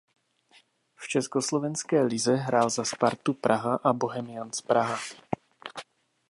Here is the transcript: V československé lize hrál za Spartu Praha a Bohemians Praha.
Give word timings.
V 0.95 1.07
československé 1.07 2.01
lize 2.01 2.35
hrál 2.35 2.69
za 2.69 2.83
Spartu 2.85 3.33
Praha 3.33 3.75
a 3.83 3.93
Bohemians 3.93 4.61
Praha. 4.61 4.97